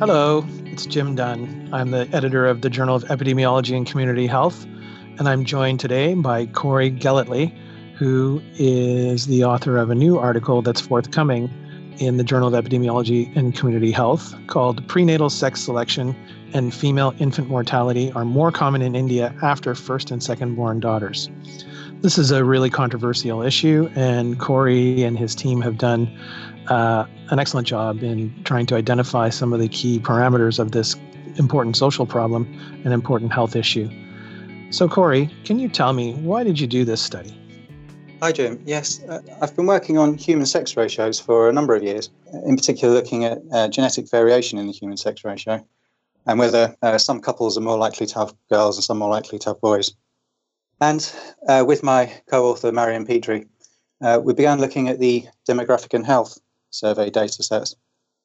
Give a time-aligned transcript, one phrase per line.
[0.00, 1.68] Hello, it's Jim Dunn.
[1.72, 4.64] I'm the editor of the Journal of Epidemiology and Community Health,
[5.18, 7.56] and I'm joined today by Corry Gellatly,
[7.94, 11.48] who is the author of a new article that's forthcoming
[11.98, 16.16] in the Journal of Epidemiology and Community Health called Prenatal Sex Selection
[16.52, 21.30] and Female Infant Mortality Are More Common in India After First and Second Born Daughters.
[22.00, 26.10] This is a really controversial issue, and Corry and his team have done
[26.68, 30.96] uh, an excellent job in trying to identify some of the key parameters of this
[31.36, 32.46] important social problem
[32.84, 33.88] and important health issue.
[34.70, 37.38] So, Corry, can you tell me why did you do this study?
[38.22, 38.62] Hi, Jim.
[38.64, 42.10] Yes, uh, I've been working on human sex ratios for a number of years,
[42.46, 45.64] in particular looking at uh, genetic variation in the human sex ratio
[46.26, 49.38] and whether uh, some couples are more likely to have girls and some more likely
[49.38, 49.94] to have boys.
[50.80, 51.10] And
[51.48, 53.46] uh, with my co author, Marion Petrie,
[54.00, 56.38] uh, we began looking at the demographic and health
[56.74, 57.76] survey data sets,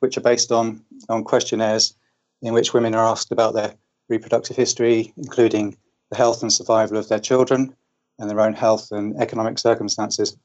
[0.00, 1.94] which are based on, on questionnaires
[2.42, 3.74] in which women are asked about their
[4.08, 5.76] reproductive history, including
[6.10, 7.74] the health and survival of their children
[8.18, 10.36] and their own health and economic circumstances.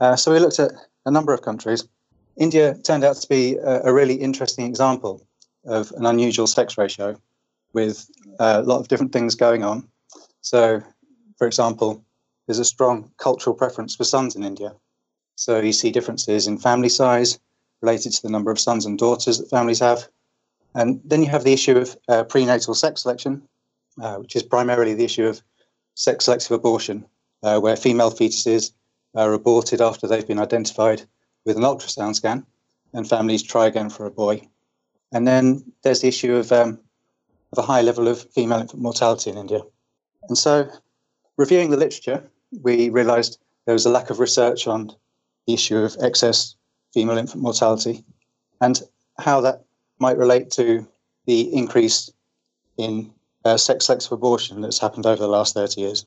[0.00, 0.72] Uh, so we looked at
[1.06, 1.88] a number of countries.
[2.36, 5.26] India turned out to be a, a really interesting example
[5.64, 7.16] of an unusual sex ratio
[7.72, 8.06] with
[8.38, 9.88] a lot of different things going on.
[10.40, 10.82] So,
[11.38, 12.04] for example,
[12.46, 14.74] there's a strong cultural preference for sons in India.
[15.36, 17.38] So you see differences in family size
[17.80, 20.06] related to the number of sons and daughters that families have.
[20.74, 23.42] And then you have the issue of uh, prenatal sex selection,
[24.00, 25.42] uh, which is primarily the issue of
[25.94, 27.04] sex selective abortion,
[27.42, 28.72] uh, where female fetuses
[29.14, 31.02] are aborted after they've been identified
[31.44, 32.46] with an ultrasound scan,
[32.94, 34.48] and families try again for a boy.
[35.12, 36.80] And then there's the issue of, um,
[37.52, 39.60] of a high level of female infant mortality in India.
[40.28, 40.70] And so,
[41.36, 42.22] reviewing the literature,
[42.62, 44.94] we realized there was a lack of research on
[45.46, 46.56] issue of excess
[46.92, 48.04] female infant mortality
[48.60, 48.82] and
[49.18, 49.64] how that
[49.98, 50.86] might relate to
[51.26, 52.10] the increase
[52.78, 53.12] in
[53.44, 56.06] uh, sex selective abortion that's happened over the last 30 years.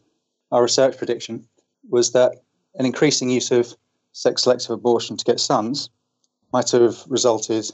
[0.51, 1.47] Our research prediction
[1.89, 2.35] was that
[2.75, 3.75] an increasing use of
[4.11, 5.89] sex selective abortion to get sons
[6.53, 7.71] might have resulted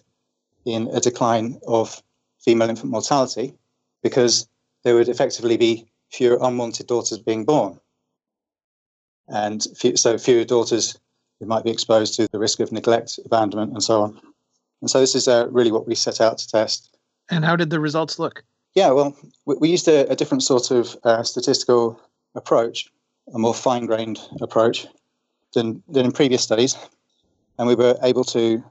[0.66, 2.02] in a decline of
[2.40, 3.54] female infant mortality
[4.04, 4.48] because
[4.84, 7.80] there would effectively be fewer unwanted daughters being born.
[9.28, 9.62] And
[9.96, 11.00] so fewer daughters
[11.42, 14.22] who might be exposed to the risk of neglect, abandonment, and so on.
[14.80, 16.96] And so this is uh, really what we set out to test.
[17.30, 18.44] And how did the results look?
[18.76, 22.00] Yeah, well, we, we used a, a, different sort of uh, statistical
[22.36, 22.88] approach,
[23.34, 24.86] a more fine grained approach
[25.54, 26.78] than, than in previous studies.
[27.58, 28.64] And we were able to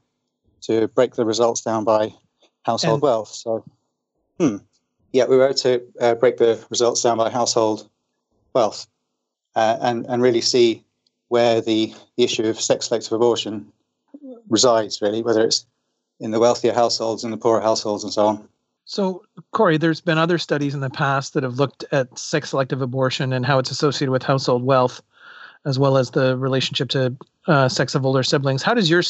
[0.62, 2.12] to break the results down by
[2.64, 3.28] household and, wealth.
[3.28, 3.64] So,
[4.38, 4.56] hmm,
[5.12, 7.88] yeah, we were able to uh, break the results down by household
[8.53, 8.86] wealth
[9.56, 10.84] uh, and and really see
[11.30, 13.72] where the, the issue of sex selective abortion
[14.48, 15.00] resides.
[15.00, 15.64] Really, whether it's
[16.18, 18.48] in the wealthier households, in the poorer households, and so on.
[18.84, 19.22] So,
[19.54, 23.32] Corry, there's been other studies in the past that have looked at sex selective abortion
[23.32, 25.00] and how it's associated with household wealth,
[25.64, 27.16] as well as the relationship to
[27.47, 28.62] uh, sex of older siblings.
[28.62, 29.02] How does your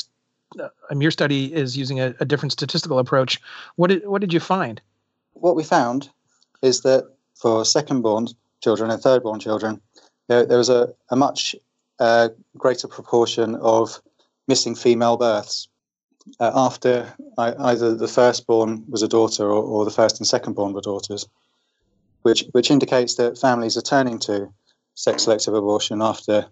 [0.90, 3.40] um, your study is using a, a, different statistical approach.
[3.76, 4.80] What did what did you find?
[5.34, 6.10] What we found
[6.60, 8.26] is that for second-born
[8.62, 9.80] children and third-born children,
[10.28, 11.54] there, there was a, a much
[12.00, 14.00] uh, greater proportion of
[14.48, 15.68] missing female births
[16.40, 20.72] uh, after I, either the firstborn was a daughter or, or the first and second-born
[20.72, 21.26] were daughters,
[22.22, 24.52] which which indicates that families are turning to
[24.94, 26.46] sex selective abortion after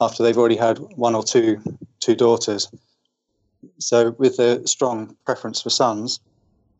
[0.00, 1.60] after they've already had one or two
[2.00, 2.68] two daughters.
[3.78, 6.20] So, with the strong preference for sons,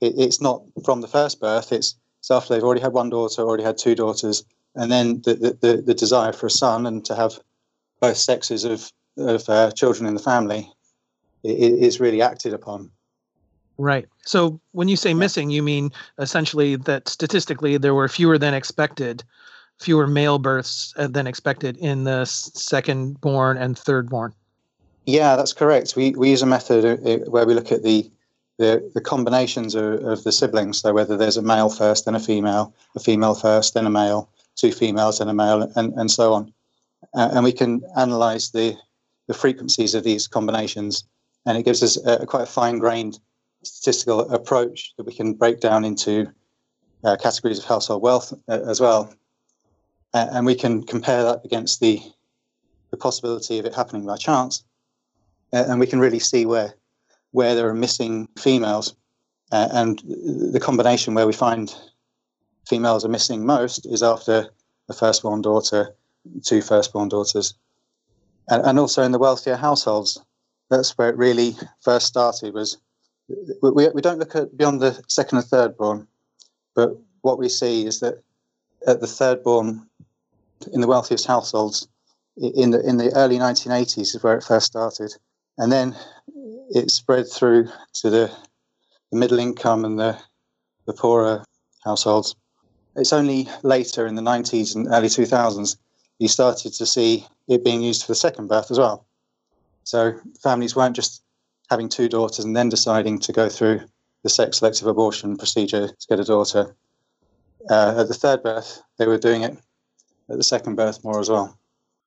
[0.00, 3.42] it, it's not from the first birth, it's, it's after they've already had one daughter,
[3.42, 7.04] already had two daughters, and then the, the, the, the desire for a son and
[7.06, 7.40] to have
[8.00, 10.70] both sexes of, of uh, children in the family
[11.44, 12.90] is really acted upon.
[13.78, 14.06] Right.
[14.24, 19.22] So when you say missing, you mean essentially that statistically there were fewer than expected,
[19.78, 24.32] fewer male births uh, than expected in the second born and third born.
[25.04, 25.94] Yeah, that's correct.
[25.94, 28.10] We, we use a method uh, where we look at the
[28.58, 30.80] the, the combinations of, of the siblings.
[30.80, 34.30] So whether there's a male first, then a female, a female first, then a male,
[34.54, 36.52] two females, then a male, and, and so on.
[37.16, 38.76] Uh, and we can analyze the,
[39.26, 41.04] the frequencies of these combinations.
[41.46, 43.18] And it gives us a, a quite a fine grained
[43.64, 46.32] statistical approach that we can break down into
[47.02, 49.12] uh, categories of household wealth uh, as well.
[50.14, 52.00] Uh, and we can compare that against the,
[52.90, 54.62] the possibility of it happening by chance
[55.52, 56.74] and we can really see where
[57.32, 58.94] where there are missing females,
[59.52, 60.02] uh, and
[60.52, 61.74] the combination where we find
[62.66, 64.48] females are missing most is after
[64.88, 65.94] the firstborn daughter,
[66.44, 67.54] two firstborn daughters,
[68.48, 70.20] and, and also in the wealthier households.
[70.70, 72.54] That's where it really first started.
[72.54, 72.78] Was
[73.62, 76.06] we, we don't look at beyond the second and third born,
[76.74, 78.22] but what we see is that
[78.86, 79.86] at the third born
[80.72, 81.88] in the wealthiest households
[82.36, 85.14] in the in the early 1980s is where it first started,
[85.58, 85.96] and then
[86.70, 88.30] it spread through to the,
[89.10, 90.18] the middle income and the
[90.86, 91.44] the poorer
[91.84, 92.34] households.
[92.94, 95.76] It's only later in the 90s and early 2000s
[96.18, 99.06] you started to see it being used for the second birth as well.
[99.84, 101.22] So families weren't just
[101.70, 103.80] having two daughters and then deciding to go through
[104.22, 106.74] the sex selective abortion procedure to get a daughter.
[107.70, 109.56] Uh, at the third birth, they were doing it
[110.28, 111.58] at the second birth more as well.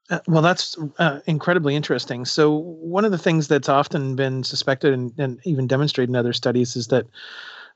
[0.09, 2.25] Uh, well, that's uh, incredibly interesting.
[2.25, 6.33] So, one of the things that's often been suspected and, and, even demonstrated in other
[6.33, 7.06] studies is that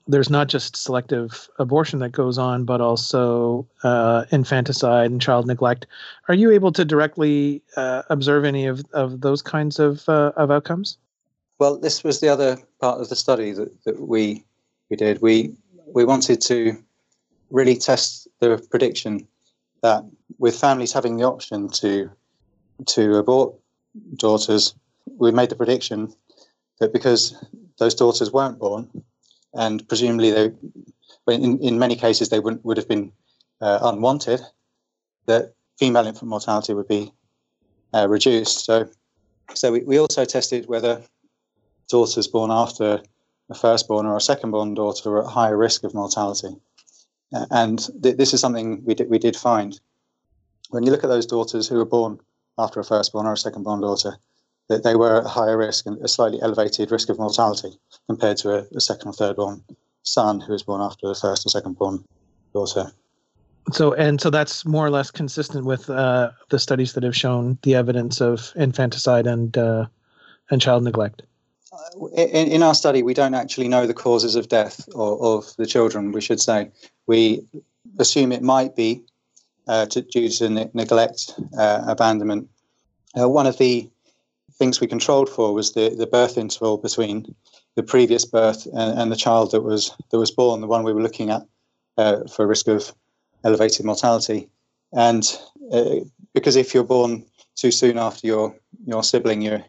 [0.08, 5.88] there's not just selective abortion that goes on, but also uh, infanticide and child neglect.
[6.28, 10.52] Are you able to directly uh, observe any of, of those kinds of, uh, of
[10.52, 10.98] outcomes?
[11.60, 14.44] Well, this was the other part of the study that, that we
[14.90, 15.22] we did.
[15.22, 15.54] We
[15.88, 16.78] we wanted to
[17.50, 19.28] really test the prediction
[19.82, 20.04] that
[20.40, 22.12] with families having the option to
[22.88, 23.56] to abort
[24.16, 24.76] daughters,
[25.18, 26.14] we made the prediction
[26.80, 27.36] that because
[27.80, 28.90] those daughters weren't born,
[29.54, 30.52] and presumably they,
[31.28, 33.12] in, in many cases they would, would have been
[33.62, 34.42] uh, unwanted,
[35.26, 37.12] that female infant mortality would be
[37.94, 38.66] uh, reduced.
[38.66, 38.90] So,
[39.54, 41.02] so we, we also tested whether
[41.90, 43.02] daughters born after
[43.50, 46.56] a firstborn or a secondborn daughter were at higher risk of mortality.
[47.32, 49.80] And th- this is something we did, we did find.
[50.70, 52.20] When you look at those daughters who were born
[52.58, 54.18] after a firstborn or a secondborn daughter,
[54.70, 57.72] that they were at higher risk and a slightly elevated risk of mortality
[58.08, 59.62] compared to a, a second or thirdborn
[60.04, 62.04] son who was born after the first or secondborn
[62.54, 62.92] daughter.
[63.72, 67.58] So, and so that's more or less consistent with uh, the studies that have shown
[67.64, 69.86] the evidence of infanticide and uh,
[70.52, 71.22] and child neglect.
[72.16, 75.66] In, in, our study, we don't actually know the causes of death or of the
[75.66, 76.12] children.
[76.12, 76.70] We should say
[77.08, 77.48] we
[78.00, 79.04] assume it might be
[79.68, 82.50] uh, to, due to ne- neglect, uh, abandonment.
[83.20, 83.90] Uh, one of the
[84.64, 87.36] things we controlled for was the, the birth interval between
[87.76, 90.94] the previous birth and, and the child that was that was born, the one we
[90.94, 91.42] were looking at
[91.98, 92.94] uh, for risk of
[93.44, 94.48] elevated mortality.
[94.94, 95.24] And
[95.70, 95.96] uh,
[96.34, 97.26] because if you're born
[97.56, 98.56] too soon after your
[98.86, 99.66] your sibling, you're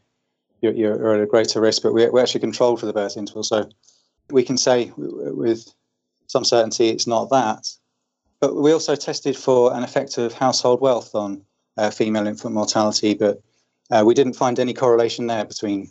[0.61, 1.83] you're, you're at a greater risk.
[1.83, 3.69] But we, we actually controlled for the birth interval, so
[4.31, 5.75] we can say with
[6.29, 7.67] some certainty it's not that.
[8.39, 11.43] But we also tested for an effect of household wealth on
[11.79, 13.43] uh, female infant mortality, but
[13.91, 15.91] uh, we didn't find any correlation there between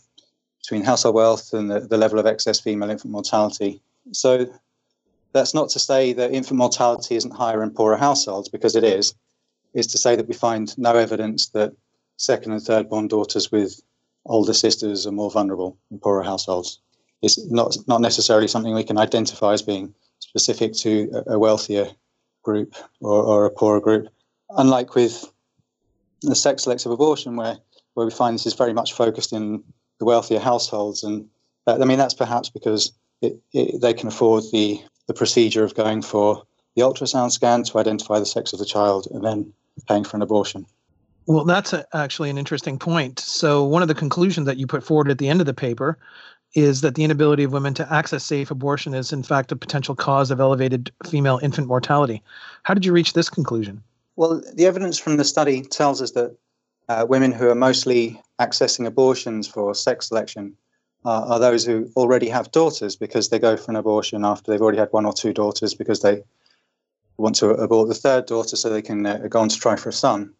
[0.62, 3.81] between household wealth and the, the level of excess female infant mortality.
[4.13, 4.48] So
[5.34, 9.13] that's not to say that infant mortality isn't higher in poorer households, because it is.
[9.74, 11.74] Is to say that we find no evidence that
[12.18, 13.81] second and third born daughters with
[14.25, 16.80] older sisters are more vulnerable in poorer households.
[17.24, 21.88] It's not not necessarily something we can identify as being specific to a, wealthier
[22.44, 24.07] group or, or a poorer group.
[24.51, 25.25] Unlike with
[26.22, 27.57] the sex selective abortion, where
[27.94, 29.63] where we find this is very much focused in
[30.00, 31.04] the wealthier households.
[31.04, 31.28] And
[31.68, 32.92] uh, I mean, that's perhaps because
[33.22, 36.44] it, it, they can afford the, the procedure of going for
[36.75, 39.54] the ultrasound scan to identify the sex of the child and then
[39.88, 40.66] paying for an abortion.
[41.25, 43.20] Well, that's a, actually an interesting point.
[43.20, 45.98] So, one of the conclusions that you put forward at the end of the paper
[46.53, 49.96] is that the inability of women to access safe abortion is, in fact, a potential
[49.96, 52.22] cause of elevated female infant mortality.
[52.63, 53.82] How did you reach this conclusion?
[54.15, 56.36] Well, the evidence from the study tells us that
[56.90, 60.56] uh, women who are mostly accessing abortions for sex selection
[61.06, 64.62] uh, are those who already have daughters because they go for an abortion after they've
[64.62, 66.24] already had one or two daughters because they
[67.18, 69.90] want to abort the third daughter so they can uh, go on to try for
[69.90, 70.34] a son.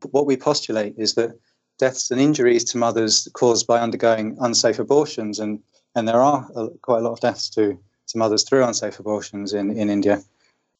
[0.00, 1.38] But what we postulate is that
[1.78, 5.60] deaths and injuries to mothers caused by undergoing unsafe abortions, and,
[5.94, 9.52] and there are a, quite a lot of deaths to, to mothers through unsafe abortions
[9.52, 10.22] in, in India,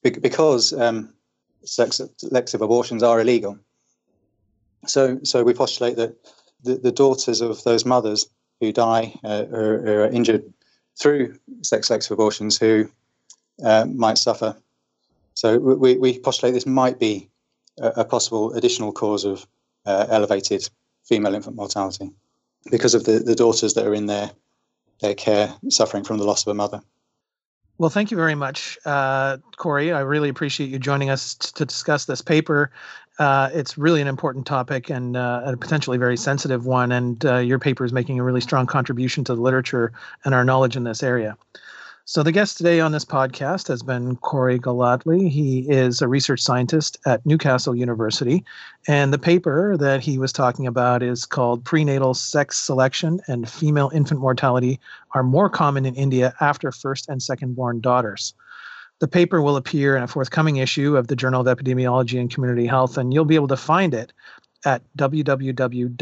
[0.02, 1.12] because um,
[1.64, 3.58] sex selective abortions are illegal.
[4.86, 6.16] So, so we postulate that
[6.62, 8.28] the, the daughters of those mothers
[8.60, 10.52] who die uh, or, are injured
[10.98, 12.88] through sex selective abortions who
[13.62, 14.56] uh, might suffer.
[15.34, 17.28] So we, we postulate this might be
[17.78, 19.46] a, a possible additional cause of
[19.84, 20.68] uh, elevated
[21.04, 22.10] female infant mortality
[22.70, 24.30] because of the, the daughters that are in their,
[25.00, 26.80] their care suffering from the loss of a mother.
[27.78, 29.94] Well, thank you very much, uh, Corry.
[29.94, 32.70] I really appreciate you joining us t- to discuss this paper.
[33.18, 37.36] Uh, it's really an important topic and uh, a potentially very sensitive one, and uh,
[37.36, 39.92] your paper is making a really strong contribution to the literature
[40.24, 41.36] and our knowledge in this area.
[42.08, 45.28] So, the guest today on this podcast has been Corry Golightly.
[45.28, 48.44] He is a research scientist at Newcastle University.
[48.86, 53.90] And the paper that he was talking about is called Prenatal Sex Selection and Female
[53.92, 54.78] Infant Mortality
[55.16, 58.34] Are More Common in India After First and Second Born Daughters.
[59.00, 62.68] The paper will appear in a forthcoming issue of the Journal of Epidemiology and Community
[62.68, 64.12] Health, and you'll be able to find it
[64.66, 65.96] at www.jech.com.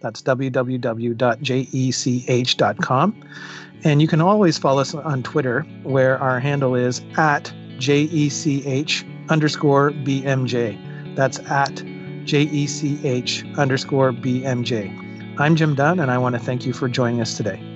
[0.00, 0.74] That's www.jech.com.
[3.84, 9.90] And you can always follow us on Twitter, where our handle is at JECH underscore
[9.90, 11.16] BMJ.
[11.16, 11.74] That's at
[12.24, 15.40] JECH underscore BMJ.
[15.40, 17.71] I'm Jim Dunn, and I want to thank you for joining us today.